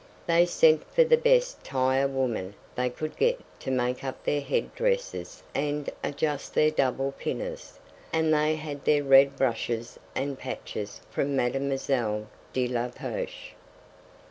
They 0.25 0.47
sent 0.47 0.83
for 0.91 1.03
the 1.03 1.15
best 1.15 1.63
tire 1.63 2.07
woman 2.07 2.55
they 2.73 2.89
could 2.89 3.15
get 3.17 3.39
to 3.59 3.69
make 3.69 4.03
up 4.03 4.23
their 4.23 4.41
head 4.41 4.73
dresses 4.73 5.43
and 5.53 5.91
adjust 6.03 6.55
their 6.55 6.71
double 6.71 7.11
pinners, 7.11 7.77
and 8.11 8.33
they 8.33 8.55
had 8.55 8.83
their 8.85 9.03
red 9.03 9.35
brushes 9.35 9.99
and 10.15 10.39
patches 10.39 11.01
from 11.11 11.35
Mademoiselle 11.35 12.25
de 12.51 12.67
la 12.67 12.87
Poche. 12.87 13.53